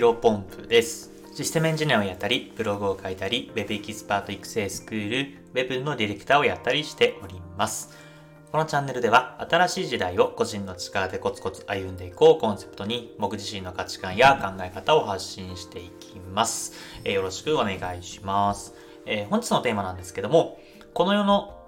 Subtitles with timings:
[0.00, 1.10] ヒロポンプです。
[1.34, 7.94] システムエンジニアをやったり、ブログを書いたり、Web エキスパート育成スクール、Web のディレクターをやったりしております。
[8.50, 16.72] このチャンネルでは、新しい時代を個人の力でコツコツ歩んでいこうコンセプトに、僕自身の価値観や考え方を発信していきます。
[17.04, 18.72] えー、よろしくお願いします、
[19.04, 20.58] えー、本日のテーマなんですけども、
[20.94, 21.59] この世の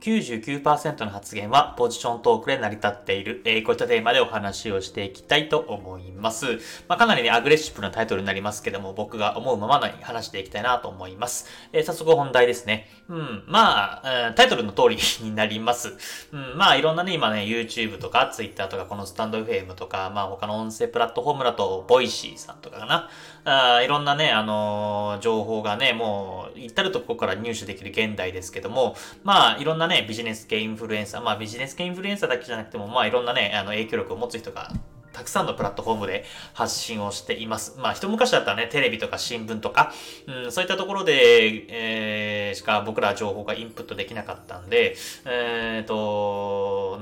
[0.00, 6.58] 99%の発言はポジショントークで成り立っている、えー、こういったテーマでお話をしていきたいと思います。
[6.88, 11.46] まあ、かなりね、アグレッシブなタイトルになりますけども、僕が思うままに話していきたいなと思います。
[11.72, 12.88] えー、早速本題ですね。
[13.08, 15.96] うん、まあ、タイトルの通りになります。
[16.32, 23.08] うん、まあ、いろんなね、今ね、YouTube とか Twitter とか、このスタンド FM とか、まあ、他の音声プラットフォームだと、 Voicy さんとかかな。
[23.44, 34.70] あいろんなね、あのー、情報がね、もう、至るとこから入手できる現代ですけども、まあ、いろんなね、ビジネス系インフルエンサー、まあビジネス系インフルエンサーだけじゃなくても、まあいろんなね、あの影響力を持つ人が
[35.18, 37.76] たくさんのプラットフォームで発信をしています。
[37.78, 39.92] まあ、一昔だったらね、テレビとか新聞とか、
[40.28, 45.94] うん、そういったところで、えー、しか僕ら情報がインプットできなかったんで、えっ、ー、と、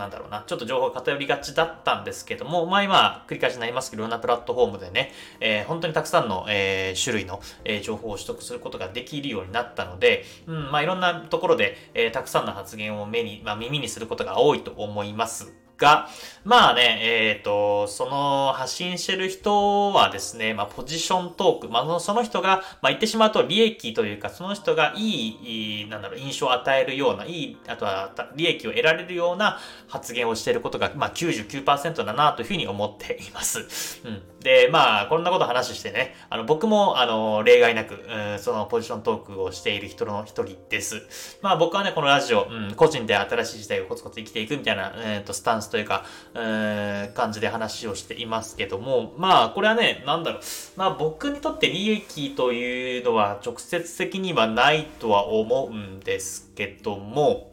[0.07, 15.66] なんだろうな、ちょっと情報が偏りがちだったんですけども、まあ今、繰り返しになりますけど、いろんなプラットフォームでね、えー、本当にたくさんの、えー、種類の、えー、情報を取得することができるようになったので、うん、まあいろんなところで、えー、たくさんの発言を目に、まあ耳にすることが多いと思います。
[15.79, 16.09] が、
[16.45, 34.01] まあね、えっ、ー、と、その発信してる人はですね、まあポジショントーク、まあその人が、まあ言ってしまうと利益というか、その人がいい、なんだろう、印象を与えるような、いい、あとは利益を得られるような発言をしていることが、まあ99%だなというふうに思っています。
[34.05, 34.23] うん。
[34.47, 41.39] で、まあ、こんなこと話してね、あの、僕も、あの、例外なく、うん、そのポジショントークをしている人の一人です。
[41.43, 50.41] まあ僕はね、このラジオ、うん、個人で新しい時代をコツコツ生きていくみたいな、えっ、ー、と、スタンススというか、えー、感じで話をしていますけども、まあ、これはね、なんだろう。
[50.77, 57.53] まあ、僕にとって利益というのは直接的にはないとは思うんですけども、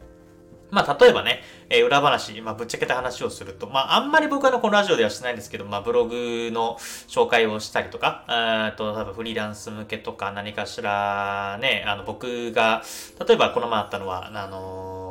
[0.74, 12.82] まあ、例えばね、えー、裏話、まあ、ぶっちゃけた話をすると、まあ、あんまり僕はこのラジオではしてないんですけど、まあ、ブログの紹介をしたりとか、えっと、多分フリーランス向けとか何かしらね、あの、僕が、
[13.28, 15.03] 例えばこの前あったのは、あのー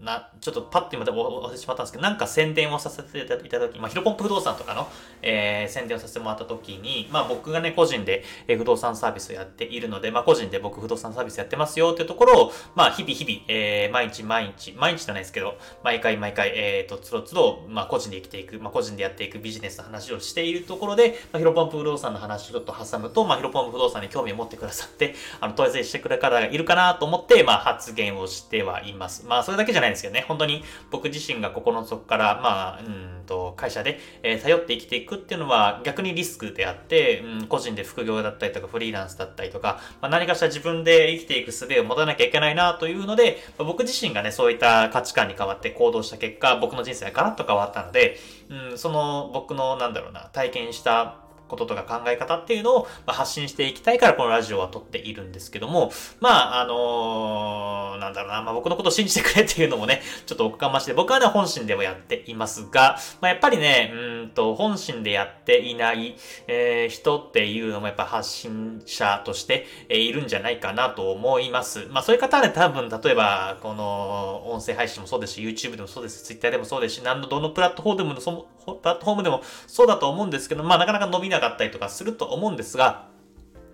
[0.00, 4.88] な、ちょっとパッと今忘れてしまったんですけど、なんか宣伝をさせていただいたとき、まあ、ヒロポンプ不動産とかの、
[5.22, 29.26] えー、宣伝をさせてもらったときに、まあ、僕がね、個人で、えー、不動産サービスをやっているので、まあ、個人で僕不動産サービスやってますよっていうところを、まあ、日々日々、えー、毎日毎日、毎日じゃないですけど、毎回毎回、えー、と、つどつど、まあ、個人で生きていく、まあ、個人でやっていくビジネスの話をしているところで、まあ、ヒロポンプ不動産の話をちょっと挟むと、まあ、ヒロポンプ不動産に興味を持ってくださって、あの、問い合わせしてくれる方がいるかなと思って、まあ、発言をしてはいます。
[29.26, 48.16] まあ、それだけじゃないんですけどね、本当に、僕自身がここの底から、まあ、うんと、会社で、えー、頼って生きていくっていうのは逆にリスクであって、うん、個人で副業だったりとかフリーランスだったりとか、まあ、何かしら自分で生きていく術を持たなきゃいけないなというので、まあ、僕自身がね、そういった価値観に変わって行動した結果、僕の人生がガラッと変わったので、
[48.48, 66.16] うん、その僕の、なんだろうな、体験したこととか考え方っていうのを、発信していきたいからこのラジオは撮っているんですけども、まあ、あのー、なんだろうな、まあ僕のことを信じてくれっていうのもね、ちょっとおかましで、僕はね、本心ではやっていますが、まあやっぱりね、うんと、本心でやっていない、
[66.46, 71.86] えー、人っていうのもやっぱ発信者として、えー、いるんじゃないかなと思います。
[71.90, 83.06] まあそういう方はね、多分、例えば、この、音声配信もそうですし、YouTube でもそうですし、Twitter でもそうですし、何の、どのプラットフォームでも、そプラットフォームでもそうだと思うんですけど、まあなかなか伸びないかったりとかすると思うんですが、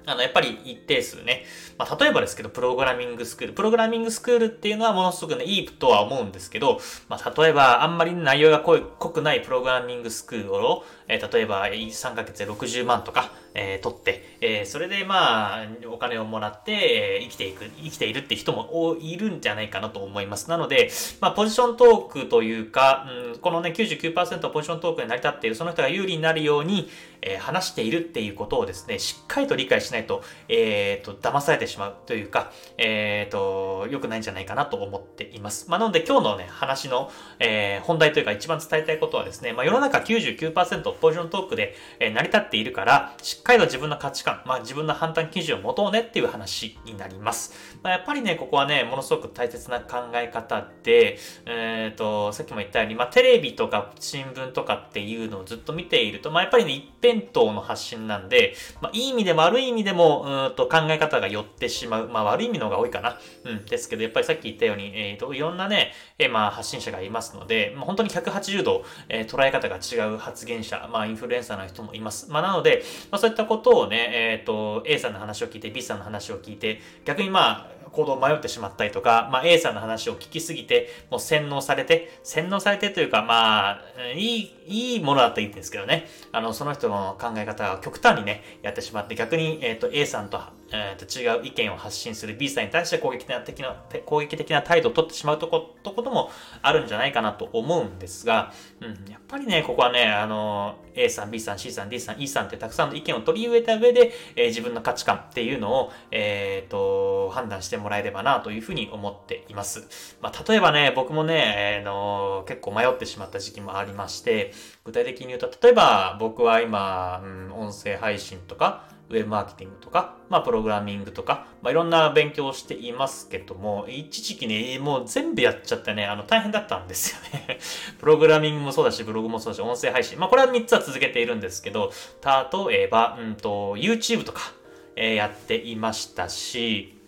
[0.06, 1.44] あの、やっぱり一定数ね。
[1.78, 3.52] まあ、例えばですけど、プログラミングスクール。
[3.52, 20.50] プログラミングスクールっていうのはものすごくね、いいとは思うんですけど、まあ、例えば、あんまり内容が濃くないプログラミングスクールを、えー、例えば、3ヶ月で60万とか、えー、取って、えー、それでまあ、お金をもらって、えー、生きていく、生きているって人もいるんじゃないかなと思います。
[20.50, 26.90] なので、まあ、ポジショントークというか、うん、このね、99%ポジショントークに成り立っている、その人が有利になるように、
[27.22, 35.70] えー、話しているっていうことをですね、しっかりと理解しないと、えー、と、騙されてしまうというか、えー、と、良くないんじゃないかなと思っています。
[35.70, 47.78] まあ、なので今日のね、話の、えー、本題というか一番伝えたいことはですね、まあ、世の中99%ポジショントークで、え、成り立っているから、しっかりと自分の価値観、まあ自分の判断基準を持とうねっていう話になります。
[47.82, 62.08] まあ、やっぱりね、ここはね、ものすごく大切な考え方で、えっ、と、さっきも言ったように、まあテレビとか新聞とかっていうのをずっと見ていると、まあやっぱりね、一辺倒の発信なんで、まあいい意味でも悪い意味でも、うんと考え方が寄ってしまう。
[62.08, 63.18] まあ悪い意味の方が多いかな。
[63.44, 72.30] うん、ですけど、やっぱりさっき言ったように、えっ、ー、と、いろんなね、えー、まあ発信者がいますので、まあ、本当に180度、えー、捉え方が違う発言者、まあインフルエンサーの人もいます。
[72.30, 83.80] まあなので、まあそういったことをね、えっ、と、A さんの話を聞いて、B さんの話を聞いて、逆にまあ、行動を迷ってしまったりとか、まあ、A さんの話を聞きすぎて、もう洗脳されて、洗脳されてというか、まあ、
[84.14, 86.06] いい、いいものだったらいいんですけどね。
[86.32, 90.40] あの、その人の考え方が極端にね、やってしまって、逆に、えっ、ー、と、A さんと、
[90.74, 96.30] えー、と違う意見を発信する B さんに対して攻撃的な、攻撃的な態度を取ってしまうとこと、ことも
[96.62, 110.16] あるんじゃないかなと思うんですが、うん、やっぱりね、ここはね、あの、A さん、B さん、C さん、D さん、E さんってたくさんの意見を取り入れた上で、えー、自分の価値観っていうのを、えっ、ー、と、判断してもらえればなというふうに思っています。
[110.20, 114.52] まあ、例えばね、僕もね、えー、の結構迷ってしまった時期もありまして、
[114.84, 127.58] 具体的に言うと、例えば僕は今、うん、音声配信とか、ウェブマーケティングとか、まあ、プログラミングとか、まあ、いろんな勉強をしていますけども、一時期ね、もう全部やっちゃってね、あの、大変だったんですよね。
[128.00, 130.18] プログラミングもそうだし、ブログもそうだし、音声配信。
[130.18, 131.92] まあ、これは3つは続けているんですけど、
[132.24, 134.52] 例えば、うんと、YouTube とか、
[134.96, 136.98] えー、やっていましたし、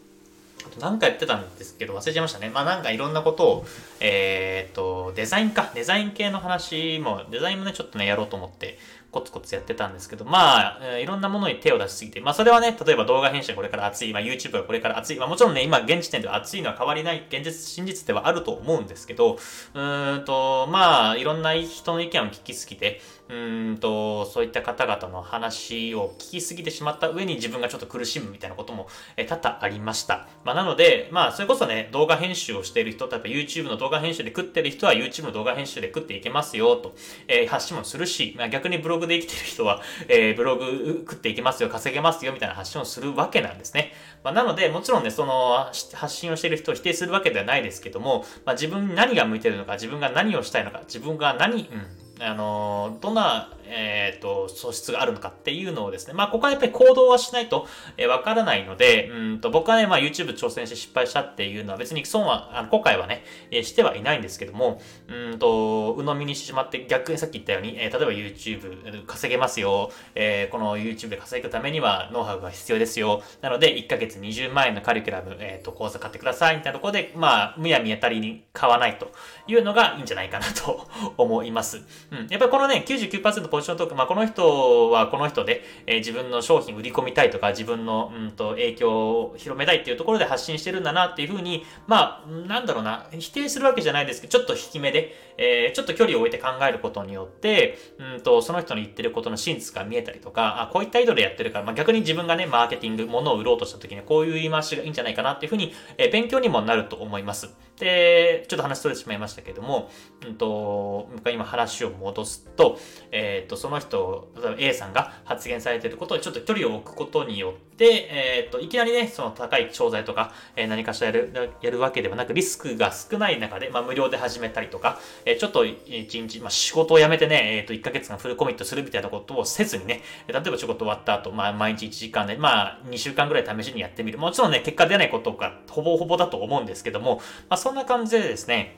[0.67, 2.51] あと何かやってたんですけど忘れちゃいましたね。
[2.51, 3.67] まあなんかいろんなことを、
[4.01, 5.71] えー、っと、デザインか。
[5.75, 8.79] デザイン系の話も、デザインもね、ちょっとね、やろうと思って、
[9.11, 30.29] コツコツやってたんですけど、まあ、いろんなものに手を出しすぎて、まあそれはね、例えば動画編集これから熱い、まあ YouTube がこれから熱い、まあもちろんね、今現時点では熱いのは変わりない、現実、真実ではあると思うんですけど、うーんと、まあ、いろんな人の意見を聞きすぎて、うーんと、そういった方々の話を聞きすぎてしまった上に自分がちょっと苦しむみたいなことも、え多々ありました。
[30.45, 36.95] まあ、なので、まあ、それこそね、動画編集をしている人、例えば YouTube の動画編集で食ってる人は YouTube の動画編集で食っていけますよ、と、
[37.29, 43.93] えー、発信もするし、まあ、逆にブログで生きてる人は、えー、ブログ食っていけますよ、稼げますよ、みたいな発信をするわけなんですね。
[44.25, 57.67] まあ、なので、もちろんね、その、発信をしている人を否定するわけではないですけども、まあ、自分に何が向いてるのか、自分が何をしたいのか、自分が何、うんあの、どんな、えっ、ー、と、素質があるのかっていうのをですね、まあ、ここはやっぱり行動はしないと、
[57.97, 73.23] え、わからないので、うんと、僕はね、まあ、YouTube 挑戦して失敗したっていうのは別に損は、あの、後悔はね、え、してはいないんですけども、うんと、鵜呑みにしてしまって、逆にさっき言ったように、えー、例えば YouTube 稼げますよ、えー、この YouTube で稼ぐためにはノウハウが必要ですよ。
[73.41, 79.13] なので、1ヶ月20万円のカリキュラム、えっ、と、講座買ってください、みたいなところで、まあ、むやみやたりに買わないと
[79.47, 81.83] いうのがいいんじゃないかなと思います。
[82.11, 82.27] うん。
[82.29, 107.55] やっぱりこのね、99%ポジショントーク、まあ、この人はこの人で、えー、自分の商品売り込みたいとか、自分の、うんと、影響を広めたいっていうところで発信してるんだなっていうふうに、まあ、なんだろうな、否定するわけじゃないですけど、ちょっと引き目で、えー、ちょっと距離を置いて考えることによって、うんと、その人の言ってることの真実が見えたりとか、あ、こういった意図でやってるから、まあ、逆に自分がね、マーケティング、物を売ろうとした時にこういう言い回しがいいんじゃないかなっていうふうに、えー、勉強にもなると思います。
[107.79, 109.91] で、ちょっと話それてしまいましたけども、
[110.27, 112.79] うんと、今話を戻すと、
[113.13, 134.19] えっ、ー、と、その人、例えば A さんが発言されていることにちょっと距離を置くことによって、えっ、ー、と、いきなりね、その高い商材とか、えー、何かしらやる、やるわけではなく、リスクが少ない中で、まあ、無料で始めたりとか、え、ちょっと一日、まあ、仕事を辞めてね、えっ、と、1ヶ月間フルコミットするみたいなことをせずにね、例えば仕事終わった後、まあ、毎日1時間で、まあ、2週間ぐらい試しにやってみる。
[134.19, 137.17] もちろんね、結果出ないことがほぼほぼだと思うんですけども、
[137.49, 138.77] まあ、そんな感じでですね、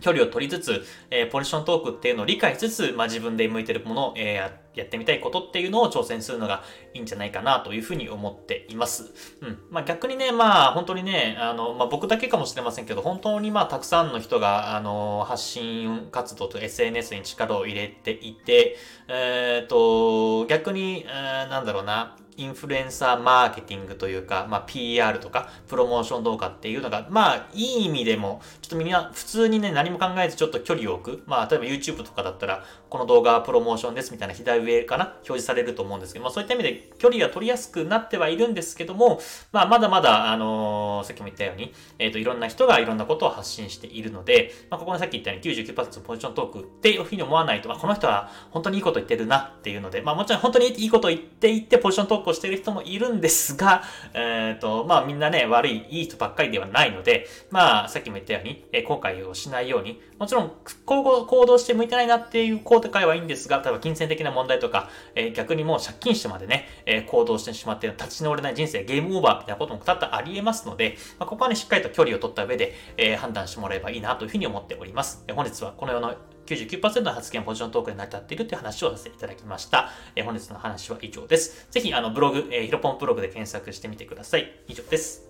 [0.00, 9.12] 距離を取りつつ、えー、ポジショントークっていうのを理解しつつ、まあ、自分で向いてるものを、えー、やってみたいことっていうのを挑戦するのがいいんじゃないかなというふうに思っています。
[9.40, 9.58] うん。
[9.70, 31.22] まあ、逆にね、まあ、本当にね、あの、まあ、僕だけかもしれませんけど、本当にまあ、たくさんの人が、あの、発信活動と SNS に力を入れていて、えっ、ー、と、逆に、えー、なんだろうな、インフルエンサーマーケティングというか、まあ、PR とか、プロモーション動画っていうのが、まあ、いい意味でも、ちょっとみんな普通にね、何も考えずちょっと距離を置く。
[31.26, 39.20] まあ、例えば YouTube とかだったら、この動画はプロモーションですみたいな左上かな表示されると思うんですけど、まあ、そういった意味で距離が取りやすくなってはいるんですけども、
[39.52, 53.82] まあ、まだまだ、あのー、さっきも言ったように、えっ、ー、と、いろんな人がいろんなことを発信しているので、まあ、ここにさっき言ったように99%ポジショントークっていうふうに思わないと、まあ、この人は本当にいいこと言ってるなっていうので、まあ、もちろん本当にいいこと言っていって、ポジショントークをしている人もいるんですが、
[54.14, 60.52] えっ、ー、と、まあみんなね、悪い、いい人ばっかりではないので、まあさっきも言ったように、えー、後悔をしないように、もちろん、
[60.84, 75.24] 行動して向いてないなっていう後悔はいいんですが、例えば金銭的な問題とか、えー、逆にもう借金してまでね、えー、行動してしまって立ち直れない人生、ゲームオーバーみたいなことも多々あり得ますので、まあ、ここはね、しっかりと距離を取った上で、えー、判断してもらえばいいなというふうに思っております。
[75.28, 79.90] え、本日はこのような99%の発言ポジショントークで成り立っているという話をさせていただきました。
[80.16, 81.68] え、本日の話は以上です。
[81.70, 84.60] ぜひ、あの、ブログ、えー、ヒロポンブログで検索してみてください。
[84.66, 85.28] 以上です。